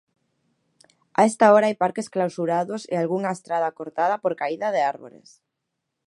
A 1.19 1.21
esta 1.29 1.45
hora 1.53 1.67
hai 1.67 1.75
parques 1.83 2.07
clausurados 2.15 2.81
e 2.93 2.95
algunha 2.97 3.35
estrada 3.37 3.75
cortada 3.79 4.15
por 4.23 4.33
caída 4.41 4.67
de 4.75 4.81
árbores. 4.93 5.29